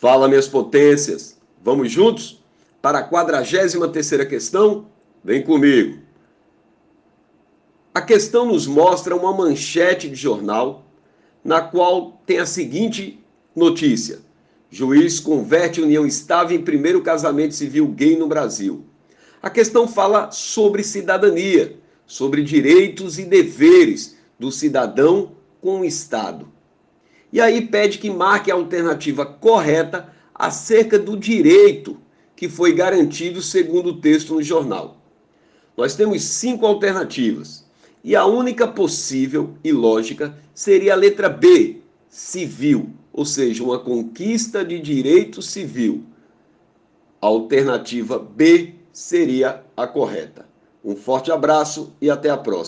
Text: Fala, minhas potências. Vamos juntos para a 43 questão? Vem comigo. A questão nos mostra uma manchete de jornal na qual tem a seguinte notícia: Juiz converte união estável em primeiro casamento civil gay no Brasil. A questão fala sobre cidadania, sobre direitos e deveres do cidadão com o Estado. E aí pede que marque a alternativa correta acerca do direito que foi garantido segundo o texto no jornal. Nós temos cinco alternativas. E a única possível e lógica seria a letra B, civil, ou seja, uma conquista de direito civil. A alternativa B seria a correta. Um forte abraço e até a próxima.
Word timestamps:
Fala, 0.00 0.28
minhas 0.28 0.48
potências. 0.48 1.38
Vamos 1.62 1.92
juntos 1.92 2.42
para 2.80 3.00
a 3.00 3.02
43 3.02 3.74
questão? 4.26 4.86
Vem 5.22 5.42
comigo. 5.42 5.98
A 7.94 8.00
questão 8.00 8.46
nos 8.46 8.66
mostra 8.66 9.14
uma 9.14 9.30
manchete 9.30 10.08
de 10.08 10.14
jornal 10.14 10.86
na 11.44 11.60
qual 11.60 12.18
tem 12.24 12.38
a 12.38 12.46
seguinte 12.46 13.22
notícia: 13.54 14.20
Juiz 14.70 15.20
converte 15.20 15.82
união 15.82 16.06
estável 16.06 16.58
em 16.58 16.64
primeiro 16.64 17.02
casamento 17.02 17.54
civil 17.54 17.86
gay 17.88 18.16
no 18.16 18.26
Brasil. 18.26 18.86
A 19.42 19.50
questão 19.50 19.86
fala 19.86 20.30
sobre 20.30 20.82
cidadania, 20.82 21.78
sobre 22.06 22.42
direitos 22.42 23.18
e 23.18 23.26
deveres 23.26 24.16
do 24.38 24.50
cidadão 24.50 25.32
com 25.60 25.80
o 25.80 25.84
Estado. 25.84 26.48
E 27.32 27.40
aí 27.40 27.66
pede 27.66 27.98
que 27.98 28.10
marque 28.10 28.50
a 28.50 28.54
alternativa 28.54 29.24
correta 29.24 30.12
acerca 30.34 30.98
do 30.98 31.16
direito 31.16 31.98
que 32.34 32.48
foi 32.48 32.72
garantido 32.72 33.42
segundo 33.42 33.90
o 33.90 34.00
texto 34.00 34.34
no 34.34 34.42
jornal. 34.42 34.96
Nós 35.76 35.94
temos 35.94 36.22
cinco 36.22 36.66
alternativas. 36.66 37.68
E 38.02 38.16
a 38.16 38.24
única 38.24 38.66
possível 38.66 39.54
e 39.62 39.70
lógica 39.72 40.34
seria 40.54 40.94
a 40.94 40.96
letra 40.96 41.28
B, 41.28 41.82
civil, 42.08 42.88
ou 43.12 43.26
seja, 43.26 43.62
uma 43.62 43.78
conquista 43.78 44.64
de 44.64 44.80
direito 44.80 45.42
civil. 45.42 46.02
A 47.20 47.26
alternativa 47.26 48.18
B 48.18 48.74
seria 48.90 49.62
a 49.76 49.86
correta. 49.86 50.48
Um 50.82 50.96
forte 50.96 51.30
abraço 51.30 51.92
e 52.00 52.08
até 52.08 52.30
a 52.30 52.38
próxima. 52.38 52.58